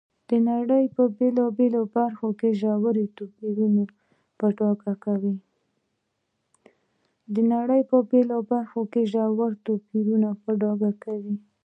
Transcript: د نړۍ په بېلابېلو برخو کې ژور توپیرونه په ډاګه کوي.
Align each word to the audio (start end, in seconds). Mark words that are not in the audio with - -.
د 0.29 0.31
نړۍ 0.49 0.85
په 0.95 1.03
بېلابېلو 1.17 1.81
برخو 8.37 8.81
کې 8.89 9.01
ژور 9.13 9.53
توپیرونه 9.63 10.29
په 10.39 10.49
ډاګه 10.61 10.91
کوي. 11.03 11.35